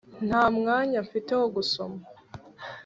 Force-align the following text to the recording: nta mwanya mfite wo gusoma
nta 0.27 0.43
mwanya 0.57 0.97
mfite 1.05 1.31
wo 1.39 1.47
gusoma 1.55 2.01